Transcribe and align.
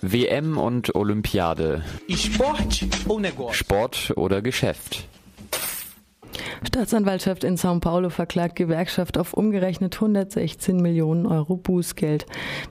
WM 0.00 0.56
und 0.56 0.94
Olympiade. 0.94 1.84
Sport 3.52 4.12
oder 4.16 4.40
Geschäft. 4.40 5.06
Staatsanwaltschaft 6.74 7.44
in 7.44 7.58
São 7.58 7.80
Paulo 7.80 8.08
verklagt 8.08 8.56
Gewerkschaft 8.56 9.18
auf 9.18 9.34
umgerechnet 9.34 9.94
116 9.96 10.78
Millionen 10.78 11.26
Euro 11.26 11.58
Bußgeld. 11.58 12.24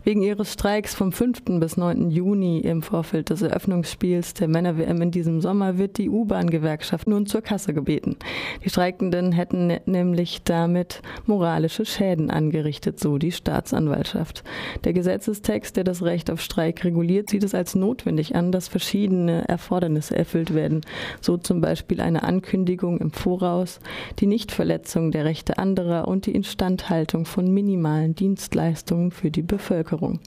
Wegen 0.04 0.23
ihres 0.23 0.54
Streiks 0.54 0.95
vom 0.95 1.11
5. 1.11 1.43
bis 1.59 1.77
9. 1.77 2.09
Juni 2.09 2.61
im 2.61 2.81
Vorfeld 2.81 3.29
des 3.29 3.43
Eröffnungsspiels 3.43 4.34
der 4.34 4.48
Männer-WM 4.48 4.99
in 5.03 5.11
diesem 5.11 5.39
Sommer 5.39 5.77
wird 5.77 5.99
die 5.99 6.09
U-Bahn-Gewerkschaft 6.09 7.07
nun 7.07 7.27
zur 7.27 7.43
Kasse 7.43 7.75
gebeten. 7.75 8.17
Die 8.66 8.71
Streikenden 8.71 9.34
hätten 9.34 9.77
nämlich 9.85 10.41
damit 10.45 11.04
moralische 11.27 11.86
Schäden 11.86 12.31
angerichtet, 12.31 12.99
so 12.99 13.20
die 13.20 13.31
Staatsanwaltschaft. 13.31 14.43
Der 14.84 14.93
Gesetzestext, 14.93 15.77
der 15.77 15.84
das 15.84 16.02
Recht 16.02 16.31
auf 16.31 16.41
Streik 16.41 16.84
reguliert, 16.84 17.29
sieht 17.29 17.43
es 17.43 17.54
als 17.54 17.76
notwendig 17.76 18.34
an, 18.35 18.52
dass 18.52 18.68
verschiedene 18.68 19.48
Erfordernisse 19.48 20.15
erfüllt 20.15 20.55
werden, 20.55 20.81
so 21.21 21.38
zum 21.38 21.62
Beispiel 21.62 22.02
eine 22.02 22.23
Ankündigung 22.23 22.98
im 22.98 23.12
Voraus, 23.12 23.79
die 24.20 24.27
Nichtverletzung 24.27 25.12
der 25.12 25.26
Rechte 25.26 25.58
anderer 25.58 26.08
und 26.08 26.26
die 26.26 26.36
Instandhaltung 26.36 27.26
von 27.26 27.52
minimalen 27.54 28.16
Dienstleistungen 28.16 29.12
für 29.12 29.32
die 29.32 29.41
Bevölkerung. 29.41 30.20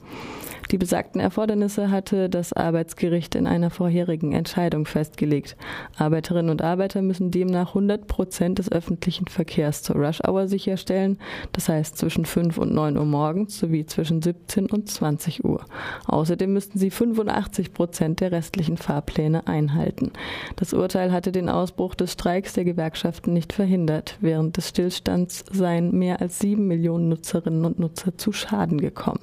Die 0.71 0.77
besagten 0.77 1.21
Erfordernisse 1.21 1.91
hatte 1.91 2.29
das 2.29 2.51
Arbeitsgericht 2.51 3.35
in 3.35 3.45
einer 3.45 3.69
vorherigen 3.69 4.31
Entscheidung 4.31 4.85
festgelegt. 4.85 5.55
Arbeiterinnen 5.97 6.49
und 6.49 6.61
Arbeiter 6.61 7.01
müssen 7.01 7.31
demnach 7.31 7.69
100 7.69 8.07
Prozent 8.07 8.59
des 8.59 8.71
öffentlichen 8.71 9.27
Verkehrs 9.27 9.83
zur 9.83 9.97
Rush-Hour 9.97 10.47
sicherstellen, 10.47 11.19
das 11.51 11.69
heißt 11.69 11.97
zwischen 11.97 12.25
5 12.25 12.57
und 12.57 12.73
9 12.73 12.97
Uhr 12.97 13.05
morgens 13.05 13.59
sowie 13.59 13.85
zwischen 13.85 14.21
17 14.21 14.67
und 14.71 14.89
20 14.89 15.45
Uhr. 15.45 15.63
Außerdem 16.07 16.51
müssten 16.51 16.79
sie 16.79 16.89
85 16.89 17.73
Prozent 17.73 18.19
der 18.19 18.31
restlichen 18.31 18.77
Fahrpläne 18.77 19.47
einhalten. 19.47 20.11
Das 20.55 20.73
Urteil 20.73 21.11
hatte 21.11 21.31
den 21.31 21.49
Ausbruch 21.49 21.95
des 21.95 22.13
Streiks 22.13 22.53
der 22.53 22.65
Gewerkschaften 22.65 23.33
nicht 23.33 23.53
verhindert. 23.53 24.17
Während 24.21 24.57
des 24.57 24.69
Stillstands 24.69 25.45
seien 25.51 25.97
mehr 25.97 26.21
als 26.21 26.39
sieben 26.39 26.67
Millionen 26.67 27.09
Nutzerinnen 27.09 27.65
und 27.65 27.79
Nutzer 27.79 28.17
zu 28.17 28.31
Schaden 28.31 28.81
gekommen. 28.81 29.19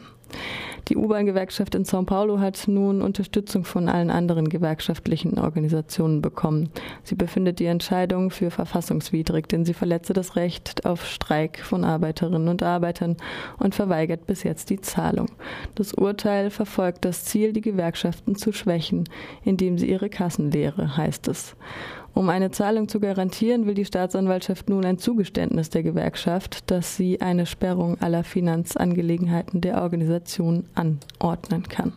Die 0.89 0.97
U-Bahn-Gewerkschaft 0.97 1.75
in 1.75 1.85
São 1.85 2.05
Paulo 2.05 2.41
hat 2.41 2.67
nun 2.67 3.03
Unterstützung 3.03 3.65
von 3.65 3.89
allen 3.89 4.11
anderen 4.11 4.49
gewerkschaftlichen 4.49 5.39
Organisationen 5.39 6.21
bekommen. 6.21 6.71
Sie 7.05 7.15
befindet 7.15 7.61
die 7.61 7.67
Entscheidung 7.67 8.31
für 8.31 8.51
verfassungswidrig, 8.51 9.47
denn 9.47 9.65
sie 9.65 9.75
verletze 9.75 10.13
das 10.13 10.35
Recht 10.35 10.85
auf 10.85 11.07
Streik 11.07 11.61
von 11.61 11.85
Arbeiterinnen 11.85 12.49
und 12.49 12.63
Arbeitern 12.63 13.17
und 13.59 13.75
verweigert 13.75 14.27
bis 14.27 14.43
jetzt 14.43 14.71
die 14.71 14.81
Zahlung. 14.81 15.29
Das 15.77 15.95
Urteil 15.95 16.51
verfolgt 16.51 17.05
das 17.05 17.25
Ziel, 17.25 17.53
die 17.53 17.61
Gewerkschaften 17.61 18.35
zu 18.35 18.53
schwächen, 18.53 19.09
indem 19.45 19.79
sie 19.79 19.89
ihre 19.89 20.11
Kassen 20.11 20.51
leere, 20.51 20.97
heißt 20.97 21.29
es. 21.29 21.55
Um 22.15 22.29
eine 22.29 22.51
Zahlung 22.51 22.89
zu 22.89 23.01
garantieren, 23.01 23.67
will 23.67 23.75
die 23.75 23.87
Staatsanwaltschaft 23.87 24.69
nun 24.69 24.85
ein 24.85 24.99
Zugeständnis 24.99 25.71
der 25.71 25.83
Gewerkschaft, 25.83 26.71
dass 26.71 26.97
sie 26.97 27.21
eine 27.23 27.47
Sperrung 27.47 28.01
aller 28.01 28.23
Finanzangelegenheiten 28.23 29.61
der 29.63 29.81
Organisation 29.81 30.65
anordnen 30.75 31.63
kann. 31.69 31.95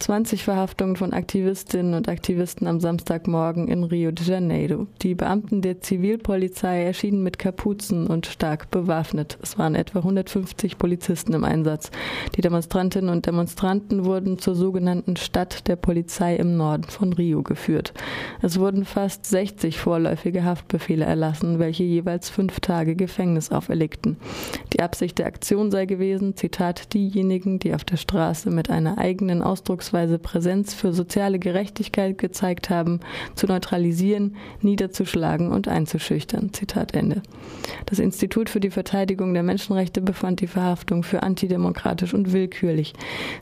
20 0.00 0.44
Verhaftungen 0.44 0.96
von 0.96 1.12
Aktivistinnen 1.12 1.92
und 1.92 2.08
Aktivisten 2.08 2.66
am 2.66 2.80
Samstagmorgen 2.80 3.68
in 3.68 3.84
Rio 3.84 4.10
de 4.10 4.26
Janeiro. 4.26 4.86
Die 5.02 5.14
Beamten 5.14 5.60
der 5.60 5.82
Zivilpolizei 5.82 6.84
erschienen 6.84 7.22
mit 7.22 7.38
Kapuzen 7.38 8.06
und 8.06 8.24
stark 8.24 8.70
bewaffnet. 8.70 9.36
Es 9.42 9.58
waren 9.58 9.74
etwa 9.74 9.98
150 9.98 10.78
Polizisten 10.78 11.34
im 11.34 11.44
Einsatz. 11.44 11.90
Die 12.34 12.40
Demonstrantinnen 12.40 13.10
und 13.10 13.26
Demonstranten 13.26 14.06
wurden 14.06 14.38
zur 14.38 14.54
sogenannten 14.54 15.16
Stadt 15.16 15.68
der 15.68 15.76
Polizei 15.76 16.34
im 16.34 16.56
Norden 16.56 16.84
von 16.84 17.12
Rio 17.12 17.42
geführt. 17.42 17.92
Es 18.40 18.58
wurden 18.58 18.86
fast 18.86 19.26
60 19.26 19.78
vorläufige 19.78 20.44
Haftbefehle 20.44 21.04
erlassen, 21.04 21.58
welche 21.58 21.84
jeweils 21.84 22.30
fünf 22.30 22.60
Tage 22.60 22.96
Gefängnis 22.96 23.52
auferlegten. 23.52 24.16
Die 24.72 24.80
Absicht 24.80 25.18
der 25.18 25.26
Aktion 25.26 25.70
sei 25.70 25.84
gewesen, 25.84 26.36
Zitat, 26.36 26.94
diejenigen, 26.94 27.58
die 27.58 27.74
auf 27.74 27.84
der 27.84 27.98
Straße 27.98 28.48
mit 28.48 28.70
einer 28.70 28.96
eigenen 28.96 29.42
Ausdrucksweise 29.42 29.89
bzw. 29.90 30.18
Präsenz 30.18 30.74
für 30.74 30.92
soziale 30.92 31.38
Gerechtigkeit 31.38 32.18
gezeigt 32.18 32.70
haben, 32.70 33.00
zu 33.34 33.46
neutralisieren, 33.46 34.36
niederzuschlagen 34.60 35.52
und 35.52 35.68
einzuschüchtern. 35.68 36.52
Zitat 36.52 36.94
Ende. 36.94 37.22
Das 37.86 37.98
Institut 37.98 38.50
für 38.50 38.60
die 38.60 38.70
Verteidigung 38.70 39.34
der 39.34 39.42
Menschenrechte 39.42 40.00
befand 40.00 40.40
die 40.40 40.46
Verhaftung 40.46 41.02
für 41.02 41.22
antidemokratisch 41.22 42.14
und 42.14 42.32
willkürlich. 42.32 42.94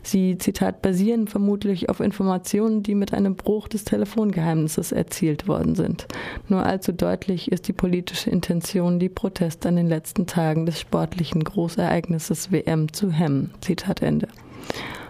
Sie, 0.03 0.37
Zitat, 0.37 0.81
basieren 0.81 1.27
vermutlich 1.27 1.89
auf 1.89 1.99
Informationen, 1.99 2.83
die 2.83 2.95
mit 2.95 3.13
einem 3.13 3.35
Bruch 3.35 3.67
des 3.67 3.83
Telefongeheimnisses 3.83 4.91
erzielt 4.91 5.47
worden 5.47 5.75
sind. 5.75 6.07
Nur 6.47 6.65
allzu 6.65 6.91
deutlich 6.91 7.51
ist 7.51 7.67
die 7.67 7.73
politische 7.73 8.29
Intention, 8.29 8.99
die 8.99 9.09
Proteste 9.09 9.69
an 9.69 9.75
den 9.75 9.87
letzten 9.87 10.25
Tagen 10.25 10.65
des 10.65 10.79
sportlichen 10.79 11.43
Großereignisses 11.43 12.51
WM 12.51 12.91
zu 12.93 13.11
hemmen. 13.11 13.51
Zitat 13.61 14.01
Ende. 14.01 14.27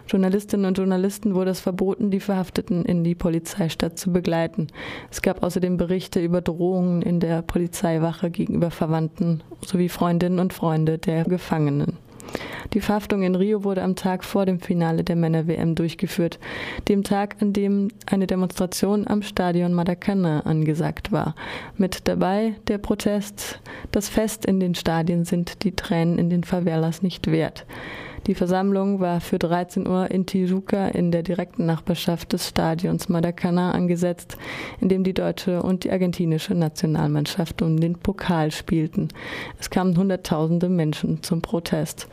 Journalistinnen 0.09 0.65
und 0.65 0.77
Journalisten 0.77 1.35
wurde 1.35 1.51
es 1.51 1.59
verboten, 1.59 2.09
die 2.09 2.19
Verhafteten 2.19 2.83
in 2.83 3.03
die 3.03 3.13
Polizeistadt 3.13 3.99
zu 3.99 4.11
begleiten. 4.11 4.67
Es 5.11 5.21
gab 5.21 5.43
außerdem 5.43 5.77
Berichte 5.77 6.19
über 6.19 6.41
Drohungen 6.41 7.03
in 7.03 7.19
der 7.19 7.43
Polizeiwache 7.43 8.31
gegenüber 8.31 8.71
Verwandten 8.71 9.43
sowie 9.63 9.87
Freundinnen 9.87 10.39
und 10.39 10.51
Freunde 10.51 10.97
der 10.97 11.25
Gefangenen. 11.25 11.97
Die 12.73 12.81
Verhaftung 12.81 13.21
in 13.23 13.35
Rio 13.35 13.63
wurde 13.63 13.83
am 13.83 13.95
Tag 13.95 14.23
vor 14.23 14.45
dem 14.45 14.59
Finale 14.59 15.03
der 15.03 15.15
Männer-WM 15.15 15.75
durchgeführt, 15.75 16.39
dem 16.87 17.03
Tag, 17.03 17.35
an 17.41 17.53
dem 17.53 17.89
eine 18.05 18.27
Demonstration 18.27 19.07
am 19.07 19.21
Stadion 19.21 19.73
Maracanã 19.73 20.41
angesagt 20.41 21.11
war. 21.11 21.35
Mit 21.77 22.07
dabei 22.07 22.55
der 22.67 22.77
Protest, 22.79 23.59
das 23.91 24.09
Fest 24.09 24.45
in 24.45 24.59
den 24.59 24.75
Stadien 24.75 25.25
sind 25.25 25.63
die 25.63 25.75
Tränen 25.75 26.17
in 26.17 26.29
den 26.29 26.43
Favelas 26.43 27.01
nicht 27.01 27.31
wert. 27.31 27.65
Die 28.27 28.35
Versammlung 28.35 28.99
war 28.99 29.21
für 29.21 29.39
13 29.39 29.87
Uhr 29.87 30.11
in 30.11 30.25
Tijuca 30.25 30.87
in 30.87 31.11
der 31.11 31.23
direkten 31.23 31.65
Nachbarschaft 31.65 32.33
des 32.33 32.47
Stadions 32.47 33.09
Maracanã 33.09 33.71
angesetzt, 33.71 34.37
in 34.79 34.89
dem 34.89 35.03
die 35.03 35.13
deutsche 35.13 35.63
und 35.63 35.83
die 35.83 35.91
argentinische 35.91 36.53
Nationalmannschaft 36.53 37.61
um 37.61 37.79
den 37.79 37.97
Pokal 37.97 38.51
spielten. 38.51 39.07
Es 39.59 39.69
kamen 39.69 39.97
Hunderttausende 39.97 40.69
Menschen 40.69 41.23
zum 41.23 41.41
Protest. 41.41 42.07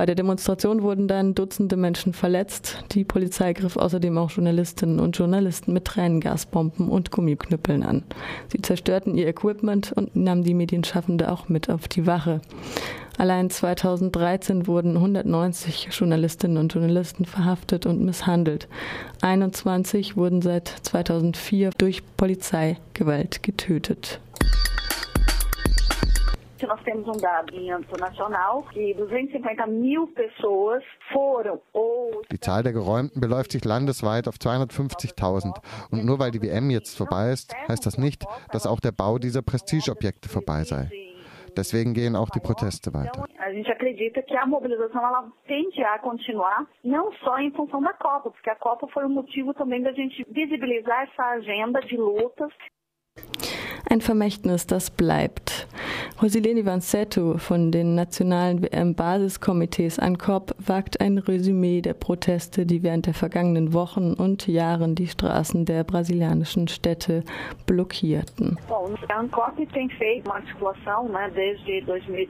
Bei 0.00 0.06
der 0.06 0.14
Demonstration 0.14 0.80
wurden 0.80 1.08
dann 1.08 1.34
Dutzende 1.34 1.76
Menschen 1.76 2.14
verletzt. 2.14 2.84
Die 2.92 3.04
Polizei 3.04 3.52
griff 3.52 3.76
außerdem 3.76 4.16
auch 4.16 4.30
Journalistinnen 4.30 4.98
und 4.98 5.18
Journalisten 5.18 5.74
mit 5.74 5.84
Tränengasbomben 5.84 6.88
und 6.88 7.10
Gummiknüppeln 7.10 7.82
an. 7.82 8.04
Sie 8.50 8.62
zerstörten 8.62 9.14
ihr 9.14 9.28
Equipment 9.28 9.92
und 9.92 10.16
nahmen 10.16 10.42
die 10.42 10.54
Medienschaffende 10.54 11.30
auch 11.30 11.50
mit 11.50 11.68
auf 11.68 11.86
die 11.86 12.06
Wache. 12.06 12.40
Allein 13.18 13.50
2013 13.50 14.66
wurden 14.66 14.96
190 14.96 15.88
Journalistinnen 15.90 16.56
und 16.56 16.72
Journalisten 16.72 17.26
verhaftet 17.26 17.84
und 17.84 18.00
misshandelt. 18.00 18.68
21 19.20 20.16
wurden 20.16 20.40
seit 20.40 20.68
2004 20.80 21.72
durch 21.76 22.02
Polizeigewalt 22.16 23.42
getötet. 23.42 24.18
Nós 26.66 26.80
temos 26.82 27.06
um 27.08 27.20
dado 27.20 27.54
em 27.54 27.70
âmbito 27.70 27.96
nacional 27.98 28.62
que 28.72 28.94
250 28.94 29.66
mil 29.66 30.06
pessoas 30.08 30.82
foram 31.12 31.60
ou. 31.72 32.22
Die 32.30 32.38
Zahl 32.38 32.62
der 32.62 32.72
Geräumten 32.72 33.20
beläuft 33.20 33.52
sich 33.52 33.64
landesweit 33.64 34.28
auf 34.28 34.36
250.000. 34.36 35.60
Und 35.90 36.04
nur 36.04 36.18
weil 36.18 36.30
die 36.30 36.42
WM 36.42 36.70
jetzt 36.70 36.96
vorbei 36.96 37.32
ist, 37.32 37.54
heißt 37.68 37.84
das 37.86 37.98
nicht, 37.98 38.24
dass 38.52 38.66
auch 38.66 38.80
der 38.80 38.92
Bau 38.92 39.18
dieser 39.18 39.42
Prestigeobjekte 39.42 40.28
vorbei 40.28 40.64
sei. 40.64 40.90
Deswegen 41.56 41.94
gehen 41.94 42.16
auch 42.16 42.30
die 42.30 42.40
Proteste 42.40 42.94
weiter. 42.94 43.24
A 43.38 43.52
gente 43.52 43.70
acredita 43.70 44.22
que 44.22 44.36
a 44.36 44.46
mobilização 44.46 45.04
ela 45.04 45.30
tende 45.46 45.82
a 45.82 45.98
continuar, 45.98 46.66
não 46.84 47.12
só 47.24 47.38
em 47.38 47.50
função 47.52 47.82
da 47.82 47.92
Copa, 47.92 48.30
porque 48.30 48.50
a 48.50 48.54
Copa 48.54 48.86
foi 48.88 49.04
um 49.04 49.08
motivo 49.08 49.52
também 49.54 49.82
da 49.82 49.92
gente 49.92 50.24
visibilizar 50.30 51.08
essa 51.10 51.24
agenda 51.24 51.80
de 51.80 51.96
lutas. 51.96 52.52
Ein 53.90 54.00
Vermächtnis, 54.00 54.66
das 54.66 54.88
bleibt. 54.88 55.66
Rosileni 56.22 56.66
Vanzetto 56.66 57.38
von 57.38 57.72
den 57.72 57.94
nationalen 57.94 58.60
WM-Basiskomitees 58.60 59.98
ANCOP 59.98 60.54
wagt 60.58 61.00
ein 61.00 61.16
Resümee 61.16 61.80
der 61.80 61.94
Proteste, 61.94 62.66
die 62.66 62.82
während 62.82 63.06
der 63.06 63.14
vergangenen 63.14 63.72
Wochen 63.72 64.12
und 64.12 64.46
Jahren 64.46 64.94
die 64.94 65.06
Straßen 65.06 65.64
der 65.64 65.82
brasilianischen 65.82 66.68
Städte 66.68 67.24
blockierten. 67.64 68.58
Bom, 68.68 68.94
a 69.08 69.18
ANCOP 69.18 69.66
tem 69.72 69.88
feito 69.88 70.28
uma 70.28 70.36
articulação 70.36 71.08
né, 71.08 71.30
desde 71.34 71.86
2010 71.86 72.28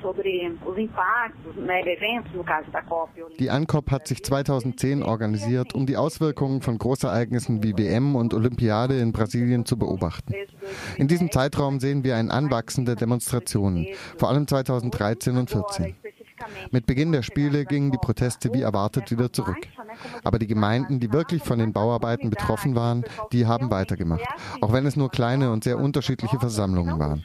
sobre 0.00 0.52
os 0.64 0.78
impactos 0.78 1.56
né, 1.56 1.82
de 1.82 1.90
eventos, 1.90 2.32
no 2.34 2.44
caso 2.44 2.70
da 2.70 2.82
COP. 2.82 3.10
Die 3.40 3.50
ANCOP 3.50 3.90
hat 3.90 4.06
sich 4.06 4.22
2010 4.22 5.02
organisiert, 5.02 5.74
um 5.74 5.86
die 5.86 5.96
Auswirkungen 5.96 6.62
von 6.62 6.78
Großereignissen 6.78 7.64
wie 7.64 7.76
WM 7.76 8.14
und 8.14 8.32
Olympiade 8.32 9.00
in 9.00 9.10
Brasilien 9.10 9.66
zu 9.66 9.76
beobachten. 9.76 10.32
In 10.96 11.08
diesem 11.08 11.32
Zeitraum 11.32 11.80
sehen 11.80 12.04
wir 12.04 12.14
ein 12.14 12.30
Anwachsen 12.30 12.84
der 12.84 12.94
Demonstrationen, 12.94 13.23
vor 14.16 14.28
allem 14.28 14.46
2013 14.46 15.36
und 15.36 15.50
2014. 15.50 15.96
Mit 16.70 16.86
Beginn 16.86 17.12
der 17.12 17.22
Spiele 17.22 17.64
gingen 17.64 17.90
die 17.90 17.98
Proteste 17.98 18.52
wie 18.52 18.62
erwartet 18.62 19.10
wieder 19.10 19.32
zurück. 19.32 19.68
Aber 20.24 20.38
die 20.38 20.46
Gemeinden, 20.46 21.00
die 21.00 21.12
wirklich 21.12 21.42
von 21.42 21.58
den 21.58 21.72
Bauarbeiten 21.72 22.30
betroffen 22.30 22.74
waren, 22.74 23.04
die 23.32 23.46
haben 23.46 23.70
weitergemacht, 23.70 24.24
auch 24.60 24.72
wenn 24.72 24.86
es 24.86 24.96
nur 24.96 25.10
kleine 25.10 25.52
und 25.52 25.64
sehr 25.64 25.78
unterschiedliche 25.78 26.38
Versammlungen 26.38 26.98
waren. 26.98 27.24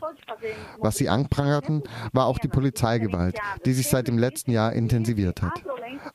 Was 0.80 0.98
sie 0.98 1.10
anprangerten, 1.10 1.84
war 2.14 2.26
auch 2.26 2.38
die 2.38 2.48
Polizeigewalt, 2.48 3.38
die 3.66 3.74
sich 3.74 3.88
seit 3.88 4.08
dem 4.08 4.18
letzten 4.18 4.52
Jahr 4.52 4.74
intensiviert 4.74 5.42
hat. 5.42 5.64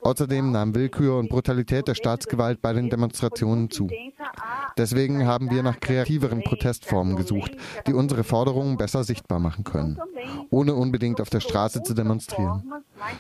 Außerdem 0.01 0.51
nahm 0.51 0.75
Willkür 0.75 1.19
und 1.19 1.29
Brutalität 1.29 1.89
der 1.89 1.95
Staatsgewalt 1.95 2.61
bei 2.63 2.73
den 2.73 2.91
Demonstrationen 2.91 3.71
zu. 3.71 3.89
Deswegen 4.77 5.27
haben 5.27 5.51
wir 5.51 5.63
nach 5.63 5.79
kreativeren 5.81 6.43
Protestformen 6.43 7.17
gesucht, 7.17 7.53
die 7.87 7.95
unsere 7.95 8.25
Forderungen 8.25 8.77
besser 8.77 9.05
sichtbar 9.05 9.39
machen 9.39 9.65
können, 9.65 9.99
ohne 10.51 10.75
unbedingt 10.75 11.21
auf 11.21 11.31
der 11.31 11.41
Straße 11.41 11.83
zu 11.83 11.95
demonstrieren. 11.95 12.73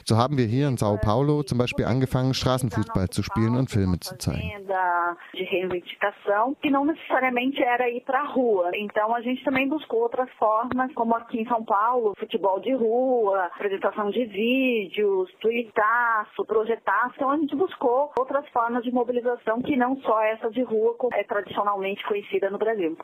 So 0.04 0.16
haben 0.16 0.36
wir 0.36 0.46
hier 0.46 0.68
Paulo 0.98 1.42
zum 1.42 1.58
Beispiel 1.58 1.84
angefangen, 1.84 2.34
Straßenfußball 2.34 3.08
zu 3.10 3.22
que 6.60 6.70
não 6.70 6.84
necessariamente 6.84 7.62
era 7.62 7.88
ir 7.88 8.00
para 8.02 8.20
a 8.20 8.26
rua. 8.26 8.70
Então 8.74 9.14
a 9.14 9.20
gente 9.20 9.42
também 9.44 9.68
buscou 9.68 10.00
outras 10.00 10.30
formas, 10.38 10.92
como 10.94 11.14
aqui 11.14 11.40
em 11.40 11.46
São 11.46 11.64
Paulo, 11.64 12.14
futebol 12.18 12.60
de 12.60 12.72
rua, 12.74 13.50
apresentação 13.54 14.10
de 14.10 14.24
vídeos, 14.24 15.30
tuitaço, 15.40 16.44
projetaço. 16.44 17.14
Então 17.16 17.30
a 17.30 17.36
gente 17.36 17.54
buscou 17.54 18.12
outras 18.18 18.48
formas 18.48 18.82
de 18.84 18.92
mobilização 18.92 19.62
que 19.62 19.76
não 19.76 19.96
só 20.02 20.20
essa 20.22 20.50
de 20.50 20.62
rua, 20.62 20.94
como 20.94 21.14
é 21.14 21.24
tradicionalmente 21.24 22.04
conhecida 22.06 22.50
no 22.50 22.58
Brasil. 22.58 22.96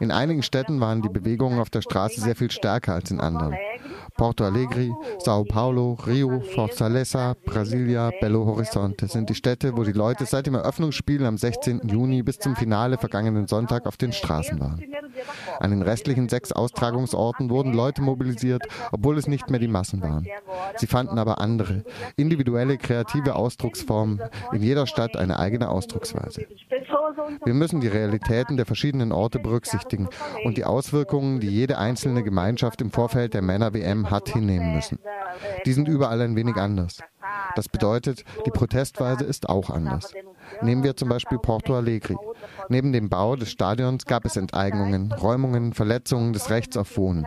In 0.00 0.10
einigen 0.10 0.42
Städten 0.42 0.80
waren 0.80 1.02
die 1.02 1.08
Bewegungen 1.08 1.58
auf 1.58 1.70
der 1.70 1.82
Straße 1.82 2.20
sehr 2.20 2.36
viel 2.36 2.50
stärker 2.50 2.94
als 2.94 3.10
in 3.10 3.20
anderen. 3.20 3.56
Porto 4.16 4.44
Alegre, 4.44 4.96
Sao 5.18 5.44
Paulo, 5.44 5.98
Rio, 6.06 6.40
Fortaleza, 6.40 7.34
Brasilia, 7.44 8.10
Belo 8.20 8.46
Horizonte 8.46 9.08
sind 9.08 9.28
die 9.28 9.34
Städte, 9.34 9.76
wo 9.76 9.84
die 9.84 9.92
Leute 9.92 10.24
seit 10.24 10.46
dem 10.46 10.54
Eröffnungsspiel 10.54 11.24
am 11.24 11.36
16. 11.36 11.88
Juni 11.88 12.22
bis 12.22 12.38
zum 12.38 12.56
Finale 12.56 12.98
vergangenen 12.98 13.46
Sonntag 13.46 13.86
auf 13.86 13.96
den 13.96 14.12
Straßen 14.12 14.58
waren. 14.60 14.82
An 15.60 15.70
den 15.70 15.82
restlichen 15.82 16.28
sechs 16.28 16.52
Austragungsorten 16.52 17.50
wurden 17.50 17.72
Leute 17.72 18.02
mobilisiert, 18.02 18.62
obwohl 18.92 19.18
es 19.18 19.26
nicht 19.26 19.50
mehr 19.50 19.60
die 19.60 19.68
Massen 19.68 20.02
waren. 20.02 20.26
Sie 20.76 20.86
fanden 20.86 21.18
aber 21.18 21.40
andere, 21.40 21.84
individuelle, 22.16 22.78
kreative 22.78 23.34
Ausdrucksformen, 23.34 24.22
in 24.52 24.62
jeder 24.62 24.86
Stadt 24.86 25.16
eine 25.16 25.38
eigene 25.38 25.68
Ausdrucksweise. 25.68 26.46
Wir 27.44 27.54
müssen 27.54 27.80
die 27.80 27.88
Realitäten 27.88 28.56
der 28.56 28.66
verschiedenen 28.66 29.12
Orte 29.16 29.38
berücksichtigen 29.38 30.08
und 30.44 30.56
die 30.56 30.64
Auswirkungen, 30.64 31.40
die 31.40 31.48
jede 31.48 31.78
einzelne 31.78 32.22
Gemeinschaft 32.22 32.80
im 32.80 32.90
Vorfeld 32.90 33.34
der 33.34 33.42
Männer-WM 33.42 34.10
hat, 34.10 34.28
hinnehmen 34.28 34.74
müssen. 34.74 34.98
Die 35.64 35.72
sind 35.72 35.88
überall 35.88 36.20
ein 36.20 36.36
wenig 36.36 36.56
anders. 36.56 37.00
Das 37.54 37.68
bedeutet, 37.68 38.24
die 38.44 38.50
Protestweise 38.50 39.24
ist 39.24 39.48
auch 39.48 39.70
anders. 39.70 40.12
Nehmen 40.62 40.82
wir 40.82 40.96
zum 40.96 41.08
Beispiel 41.08 41.38
Porto 41.38 41.74
Alegre. 41.74 42.16
Neben 42.68 42.92
dem 42.92 43.08
Bau 43.08 43.36
des 43.36 43.50
Stadions 43.50 44.04
gab 44.04 44.24
es 44.24 44.36
Enteignungen, 44.36 45.12
Räumungen, 45.12 45.72
Verletzungen 45.72 46.32
des 46.32 46.50
Rechts 46.50 46.76
auf 46.76 46.96
Wohnen. 46.96 47.26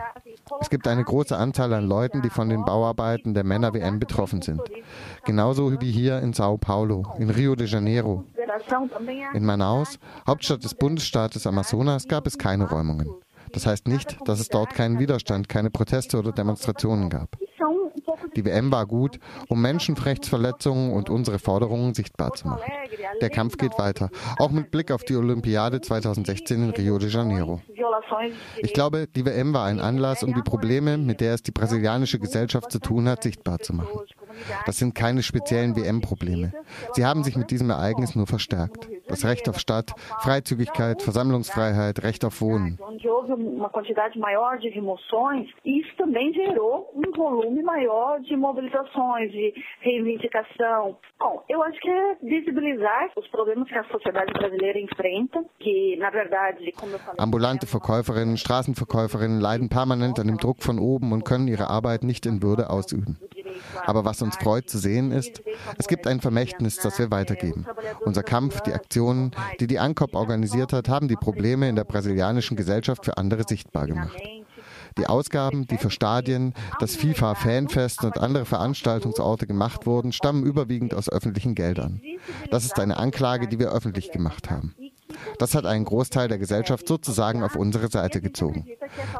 Es 0.60 0.70
gibt 0.70 0.88
eine 0.88 1.04
große 1.04 1.36
Anzahl 1.36 1.72
an 1.72 1.86
Leuten, 1.86 2.22
die 2.22 2.30
von 2.30 2.48
den 2.48 2.64
Bauarbeiten 2.64 3.34
der 3.34 3.44
Männer-WM 3.44 3.98
betroffen 4.00 4.42
sind. 4.42 4.60
Genauso 5.24 5.80
wie 5.80 5.90
hier 5.90 6.20
in 6.20 6.32
Sao 6.32 6.58
Paulo, 6.58 7.04
in 7.18 7.30
Rio 7.30 7.54
de 7.54 7.66
Janeiro. 7.66 8.24
In 9.34 9.44
Manaus, 9.44 9.98
Hauptstadt 10.26 10.64
des 10.64 10.74
Bundesstaates 10.74 11.46
Amazonas, 11.46 12.08
gab 12.08 12.26
es 12.26 12.38
keine 12.38 12.68
Räumungen. 12.68 13.08
Das 13.52 13.66
heißt 13.66 13.88
nicht, 13.88 14.16
dass 14.26 14.40
es 14.40 14.48
dort 14.48 14.74
keinen 14.74 14.98
Widerstand, 14.98 15.48
keine 15.48 15.70
Proteste 15.70 16.18
oder 16.18 16.32
Demonstrationen 16.32 17.10
gab. 17.10 17.36
Die 18.36 18.44
WM 18.44 18.70
war 18.72 18.86
gut, 18.86 19.18
um 19.48 19.60
Menschenrechtsverletzungen 19.62 20.92
und 20.92 21.10
unsere 21.10 21.38
Forderungen 21.38 21.94
sichtbar 21.94 22.32
zu 22.34 22.48
machen. 22.48 22.70
Der 23.20 23.30
Kampf 23.30 23.56
geht 23.56 23.78
weiter, 23.78 24.10
auch 24.38 24.50
mit 24.50 24.70
Blick 24.70 24.90
auf 24.90 25.04
die 25.04 25.16
Olympiade 25.16 25.80
2016 25.80 26.62
in 26.62 26.70
Rio 26.70 26.98
de 26.98 27.08
Janeiro. 27.08 27.60
Ich 28.58 28.72
glaube, 28.72 29.06
die 29.14 29.24
WM 29.24 29.52
war 29.54 29.66
ein 29.66 29.80
Anlass, 29.80 30.22
um 30.22 30.34
die 30.34 30.42
Probleme, 30.42 30.98
mit 30.98 31.20
der 31.20 31.34
es 31.34 31.42
die 31.42 31.52
brasilianische 31.52 32.18
Gesellschaft 32.18 32.70
zu 32.70 32.78
tun 32.78 33.08
hat, 33.08 33.22
sichtbar 33.22 33.58
zu 33.58 33.74
machen. 33.74 34.00
Das 34.66 34.78
sind 34.78 34.94
keine 34.94 35.22
speziellen 35.22 35.76
WM-Probleme. 35.76 36.52
Sie 36.92 37.04
haben 37.04 37.24
sich 37.24 37.36
mit 37.36 37.50
diesem 37.50 37.70
Ereignis 37.70 38.14
nur 38.14 38.26
verstärkt. 38.26 38.88
Das 39.10 39.24
Recht 39.24 39.48
auf 39.48 39.58
Stadt, 39.58 39.92
Freizügigkeit, 40.20 41.02
Versammlungsfreiheit, 41.02 42.02
Recht 42.02 42.24
auf 42.24 42.40
Wohnen. 42.40 42.78
Isso 45.64 45.96
também 45.96 46.32
gerou 46.32 46.88
volume 47.20 47.62
maior 47.62 48.20
de 48.20 48.36
mobilizações, 48.36 49.30
de 49.30 49.52
reivindicação. 49.80 50.96
Bom, 51.18 51.44
eu 51.48 51.62
acho 51.62 51.78
que 51.80 51.90
é 51.90 52.16
visibilizar 52.22 53.10
os 53.16 53.26
problemas 53.28 53.68
que 53.68 53.76
a 53.76 53.84
sociedade 53.84 54.32
brasileira 54.32 54.78
enfrenta, 54.78 55.44
que 55.58 55.96
na 55.96 56.10
verdade, 56.10 56.72
como 56.72 56.92
eu 56.92 56.98
falei, 56.98 57.16
Ambulante 57.18 57.66
Verkäuferinnen, 57.66 58.36
Straßenverkäuferinnen 58.38 59.40
leiden 59.40 59.68
permanent 59.68 60.18
an 60.18 60.26
dem 60.26 60.38
Druck 60.38 60.62
von 60.62 60.78
oben 60.78 61.12
und 61.12 61.24
können 61.24 61.48
ihre 61.48 61.68
Arbeit 61.68 62.02
nicht 62.04 62.24
in 62.24 62.42
Würde 62.42 62.70
ausüben. 62.70 63.18
Aber 63.86 64.04
was 64.04 64.22
uns 64.22 64.36
freut 64.36 64.68
zu 64.68 64.78
sehen 64.78 65.12
ist, 65.12 65.42
es 65.78 65.88
gibt 65.88 66.06
ein 66.06 66.20
Vermächtnis, 66.20 66.76
das 66.76 66.98
wir 66.98 67.10
weitergeben. 67.10 67.66
Unser 68.00 68.22
Kampf, 68.22 68.60
die 68.60 68.72
Aktionen, 68.72 69.32
die 69.58 69.66
die 69.66 69.78
ANCOP 69.78 70.14
organisiert 70.14 70.72
hat, 70.72 70.88
haben 70.88 71.08
die 71.08 71.16
Probleme 71.16 71.68
in 71.68 71.76
der 71.76 71.84
brasilianischen 71.84 72.56
Gesellschaft 72.56 73.04
für 73.04 73.16
andere 73.16 73.44
sichtbar 73.46 73.86
gemacht. 73.86 74.20
Die 74.98 75.06
Ausgaben, 75.06 75.66
die 75.66 75.78
für 75.78 75.90
Stadien, 75.90 76.54
das 76.80 76.96
FIFA-Fanfest 76.96 78.04
und 78.04 78.18
andere 78.18 78.44
Veranstaltungsorte 78.44 79.46
gemacht 79.46 79.86
wurden, 79.86 80.12
stammen 80.12 80.44
überwiegend 80.44 80.94
aus 80.94 81.08
öffentlichen 81.08 81.54
Geldern. 81.54 82.00
Das 82.50 82.64
ist 82.64 82.78
eine 82.78 82.96
Anklage, 82.96 83.46
die 83.46 83.58
wir 83.58 83.72
öffentlich 83.72 84.10
gemacht 84.10 84.50
haben. 84.50 84.74
Das 85.38 85.54
hat 85.54 85.66
einen 85.66 85.84
Großteil 85.84 86.28
der 86.28 86.38
Gesellschaft 86.38 86.86
sozusagen 86.86 87.42
auf 87.42 87.56
unsere 87.56 87.88
Seite 87.88 88.20
gezogen. 88.20 88.66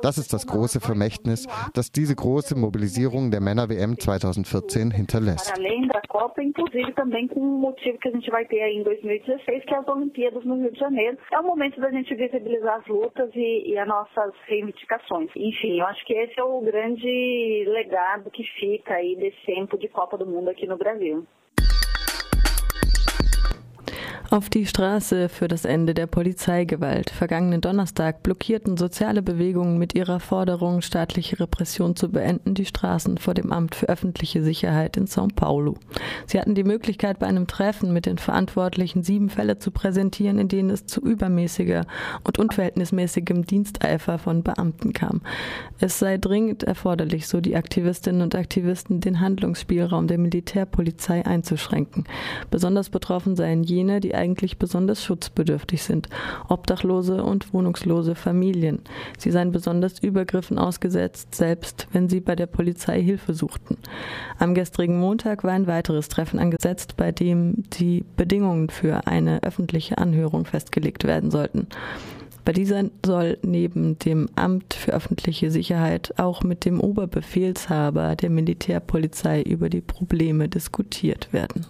Das 0.03 0.19
ist 0.19 0.33
das 0.33 0.47
große 0.47 0.81
Vermächtnis, 0.81 1.47
das 1.75 1.93
diese 1.93 2.15
große 2.15 2.57
Mobilisierung 2.57 3.31
der 3.31 3.41
Männer-WM 3.41 3.99
2014 3.99 4.91
hinterlässt. 4.91 5.53
além 5.61 5.87
da 5.89 6.01
Copa, 6.09 6.43
inclusive 6.43 6.93
também 6.95 7.29
com 7.29 7.41
motivo 7.41 7.99
que 7.99 8.09
a 8.09 8.13
gente 8.13 8.31
vai 8.31 8.45
ter 8.47 8.63
aí 8.63 8.77
em 8.77 8.83
2016, 8.83 9.65
que 9.65 9.75
é 9.75 9.79
as 9.79 9.89
Olimpíadas 9.89 10.45
no 10.45 10.57
Rio 10.57 10.73
de 10.73 10.79
Janeiro. 10.79 11.19
É 11.33 11.39
o 11.39 11.45
momento 11.45 11.81
da 11.81 11.91
gente 11.91 12.15
visibilizar 12.15 12.81
as 12.81 12.87
lutas 12.87 13.31
as 13.81 13.89
nossas 13.89 14.33
reivindicações. 14.47 15.31
Enfim, 15.35 15.81
eu 15.81 15.87
acho 15.87 16.05
que 16.05 16.13
esse 16.13 16.39
é 16.39 16.45
o 16.45 16.61
grande 16.61 17.65
legado 17.67 18.31
que 18.31 18.45
fica 18.59 18.95
aí 18.95 19.17
desse 19.17 19.41
tempo 19.47 19.79
de 19.79 19.89
Copa 19.89 20.19
do 20.19 20.27
Mundo 20.27 20.51
aqui 20.51 20.67
no 20.67 20.77
Brasil. 20.77 21.27
Auf 24.33 24.49
die 24.49 24.65
Straße 24.65 25.29
für 25.29 25.49
das 25.49 25.65
Ende 25.65 25.93
der 25.93 26.07
Polizeigewalt. 26.07 27.11
Vergangenen 27.11 27.61
Donnerstag 27.61 28.23
blockierten 28.23 28.77
soziale 28.77 29.23
Bewegungen 29.23 29.77
mit 29.77 29.97
ihrer 29.97 30.21
Forderung, 30.21 30.83
staatliche 30.83 31.41
Repression 31.41 31.97
zu 31.97 32.13
beenden, 32.13 32.55
die 32.55 32.65
Straßen 32.65 33.19
vor 33.19 33.35
dem 33.35 33.51
Amt 33.51 33.75
für 33.75 33.89
öffentliche 33.89 34.45
Sicherheit 34.45 34.97
in 34.97 35.07
São 35.07 35.35
Paulo. 35.35 35.75
Sie 36.29 36.39
hatten 36.39 36.55
die 36.55 36.63
Möglichkeit, 36.63 37.19
bei 37.19 37.27
einem 37.27 37.49
Treffen 37.49 37.93
mit 37.93 38.07
den 38.07 38.19
Verantwortlichen 38.19 39.03
sieben 39.03 39.31
Fälle 39.31 39.59
zu 39.59 39.73
präsentieren, 39.73 40.39
in 40.39 40.47
denen 40.47 40.71
es 40.71 40.87
zu 40.87 41.01
übermäßiger 41.01 41.85
und 42.23 42.39
unverhältnismäßigem 42.39 43.47
Diensteifer 43.47 44.21
von 44.21 44.45
Beamten 44.45 44.93
kam. 44.93 45.23
Es 45.81 45.99
sei 45.99 46.19
dringend 46.19 46.63
erforderlich, 46.63 47.27
so 47.27 47.41
die 47.41 47.57
Aktivistinnen 47.57 48.23
und 48.23 48.37
Aktivisten, 48.37 49.01
den 49.01 49.19
Handlungsspielraum 49.19 50.07
der 50.07 50.19
Militärpolizei 50.19 51.27
einzuschränken. 51.27 52.05
Besonders 52.53 52.91
betroffen 52.91 53.35
seien 53.35 53.65
jene, 53.65 53.99
die 53.99 54.20
eigentlich 54.21 54.59
besonders 54.59 55.03
schutzbedürftig 55.03 55.83
sind, 55.83 56.09
obdachlose 56.49 57.25
und 57.25 57.53
wohnungslose 57.53 58.15
Familien. 58.15 58.81
Sie 59.19 59.31
seien 59.31 59.51
besonders 59.51 59.99
Übergriffen 59.99 60.59
ausgesetzt, 60.59 61.35
selbst 61.35 61.89
wenn 61.93 62.09
sie 62.09 62.21
bei 62.21 62.37
der 62.37 62.47
Polizei 62.47 63.03
Hilfe 63.03 63.35
suchten. 63.35 63.79
Am 64.39 64.55
gestrigen 64.55 65.01
Montag 65.01 65.43
war 65.43 65.53
ein 65.53 65.67
weiteres 65.67 66.09
Treffen 66.09 66.39
angesetzt, 66.39 66.97
bei 66.97 67.11
dem 67.11 67.65
die 67.71 68.05
Bedingungen 68.17 68.69
für 68.69 69.07
eine 69.07 69.43
öffentliche 69.43 69.99
Anhörung 69.99 70.45
festgelegt 70.45 71.05
werden 71.05 71.31
sollten. 71.31 71.67
Bei 72.45 72.53
dieser 72.53 72.85
soll 73.05 73.39
neben 73.43 73.99
dem 73.99 74.29
Amt 74.35 74.75
für 74.75 74.93
öffentliche 74.93 75.51
Sicherheit 75.51 76.19
auch 76.19 76.43
mit 76.43 76.65
dem 76.65 76.81
Oberbefehlshaber 76.81 78.17
der 78.17 78.31
Militärpolizei 78.31 79.43
über 79.43 79.69
die 79.69 79.83
Probleme 79.83 80.49
diskutiert 80.49 81.33
werden. 81.33 81.67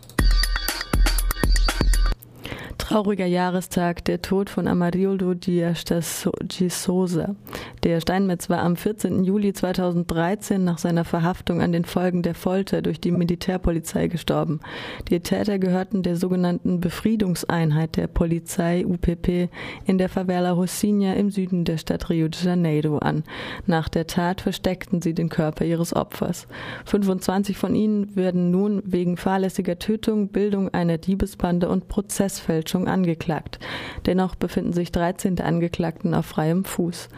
Trauriger 2.91 3.27
Jahrestag, 3.27 4.05
der 4.07 4.21
Tod 4.21 4.51
von 4.51 4.67
Amarildo 4.67 5.35
Dias 5.35 5.85
de 5.85 6.69
Souza. 6.69 7.37
Der 7.83 8.03
Steinmetz 8.03 8.51
war 8.51 8.61
am 8.61 8.77
14. 8.77 9.25
Juli 9.25 9.55
2013 9.55 10.63
nach 10.63 10.77
seiner 10.77 11.07
Verhaftung 11.07 11.63
an 11.63 11.73
den 11.73 11.87
Folgen 11.87 12.23
der 12.23 12.35
Folter 12.35 12.83
durch 12.83 13.01
die 13.01 13.11
Militärpolizei 13.11 14.09
gestorben. 14.09 14.61
Die 15.09 15.21
Täter 15.21 15.59
gehörten 15.59 16.03
der 16.03 16.17
sogenannten 16.17 16.81
Befriedungseinheit 16.81 17.97
der 17.97 18.07
Polizei 18.07 18.85
UPP 18.85 19.49
in 19.87 19.97
der 19.97 20.11
Favela 20.11 20.53
Rocinha 20.53 21.15
im 21.15 21.31
Süden 21.31 21.65
der 21.65 21.79
Stadt 21.79 22.11
Rio 22.11 22.29
de 22.29 22.45
Janeiro 22.45 22.99
an. 22.99 23.25
Nach 23.67 23.89
der 23.89 24.07
Tat 24.07 24.43
versteckten 24.43 25.01
sie 25.01 25.15
den 25.15 25.31
Körper 25.31 25.65
ihres 25.65 25.97
Opfers. 25.97 26.49
25 26.85 27.57
von 27.57 27.75
ihnen 27.75 28.15
werden 28.15 28.51
nun 28.51 28.83
wegen 28.85 29.17
fahrlässiger 29.17 29.79
Tötung, 29.79 30.29
Bildung 30.29 30.69
einer 30.69 30.99
Diebesbande 30.99 31.71
und 31.71 31.89
Prozessfälschung 31.89 32.89
angeklagt. 32.89 33.59
Dennoch 34.05 34.35
befinden 34.35 34.75
sich 34.75 34.93
13 34.93 35.37
der 35.37 35.47
Angeklagten 35.47 36.13
auf 36.13 36.27
freiem 36.27 36.65
Fuß. 36.65 37.09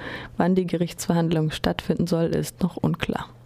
Wann 0.52 0.56
die 0.56 0.66
Gerichtsverhandlung 0.66 1.50
stattfinden 1.50 2.06
soll, 2.06 2.26
ist 2.26 2.62
noch 2.62 2.76
unklar. 2.76 3.26